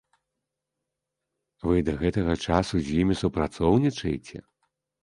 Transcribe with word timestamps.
Вы 1.67 1.75
да 1.91 1.95
гэтага 2.01 2.33
часу 2.49 2.75
з 2.89 2.99
імі 3.05 3.21
супрацоўнічаеце? 3.25 4.37